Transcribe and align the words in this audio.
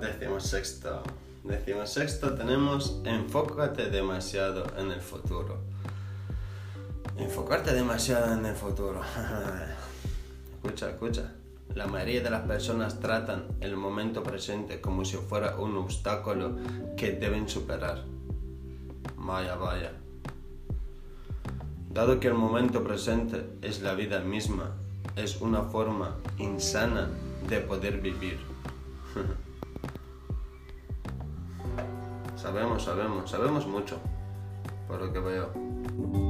Decimos 0.00 0.44
sexto. 0.44 1.02
Decimos 1.44 1.90
sexto 1.90 2.34
tenemos 2.34 3.00
enfócate 3.04 3.90
demasiado 3.90 4.66
en 4.76 4.90
el 4.90 5.00
futuro. 5.00 5.58
Enfocarte 7.16 7.72
demasiado 7.72 8.32
en 8.34 8.44
el 8.44 8.54
futuro. 8.54 9.00
escucha, 10.62 10.90
escucha. 10.90 11.32
La 11.74 11.86
mayoría 11.86 12.22
de 12.22 12.30
las 12.30 12.42
personas 12.42 13.00
tratan 13.00 13.46
el 13.60 13.76
momento 13.76 14.22
presente 14.22 14.80
como 14.80 15.04
si 15.04 15.16
fuera 15.16 15.56
un 15.56 15.76
obstáculo 15.76 16.56
que 16.96 17.12
deben 17.12 17.48
superar. 17.48 18.04
Vaya, 19.16 19.54
vaya. 19.56 19.92
Dado 21.90 22.20
que 22.20 22.28
el 22.28 22.34
momento 22.34 22.82
presente 22.82 23.46
es 23.62 23.80
la 23.80 23.94
vida 23.94 24.20
misma, 24.20 24.74
es 25.14 25.40
una 25.40 25.62
forma 25.62 26.16
insana 26.38 27.08
de 27.48 27.60
poder 27.60 28.00
vivir. 28.00 28.38
Sabemos, 32.36 32.84
sabemos, 32.84 33.30
sabemos 33.30 33.66
mucho, 33.66 33.98
por 34.88 35.00
lo 35.00 35.12
que 35.12 35.18
veo. 35.18 36.25